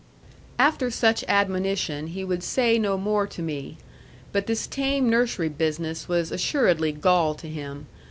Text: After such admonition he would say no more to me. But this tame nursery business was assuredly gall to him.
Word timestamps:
After 0.57 0.89
such 0.89 1.23
admonition 1.27 2.07
he 2.07 2.23
would 2.23 2.41
say 2.41 2.79
no 2.79 2.97
more 2.97 3.27
to 3.27 3.41
me. 3.43 3.77
But 4.31 4.47
this 4.47 4.65
tame 4.65 5.07
nursery 5.11 5.47
business 5.49 6.09
was 6.09 6.31
assuredly 6.31 6.91
gall 6.91 7.35
to 7.35 7.47
him. 7.47 7.85